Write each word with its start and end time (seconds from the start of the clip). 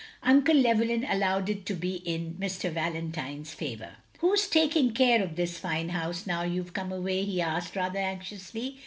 Uncle 0.23 0.55
Llewelljm 0.55 1.05
allowed 1.07 1.47
it 1.47 1.63
to 1.63 1.75
be 1.75 1.97
in 1.97 2.33
Mr. 2.39 2.73
Valen 2.73 3.11
tine's 3.13 3.53
favotar." 3.53 3.97
Who 4.21 4.35
's 4.35 4.47
taking 4.47 4.93
care 4.95 5.21
of 5.21 5.35
this 5.35 5.59
fine 5.59 5.89
house, 5.89 6.25
now 6.25 6.41
you 6.41 6.63
've 6.63 6.73
come 6.73 6.91
away?" 6.91 7.23
he 7.23 7.39
asked, 7.39 7.75
rather 7.75 7.99
anxiously. 7.99 8.79